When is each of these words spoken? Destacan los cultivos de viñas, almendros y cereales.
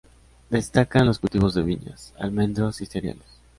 Destacan 0.49 1.05
los 1.05 1.19
cultivos 1.19 1.53
de 1.53 1.61
viñas, 1.61 2.11
almendros 2.17 2.81
y 2.81 2.87
cereales. 2.87 3.39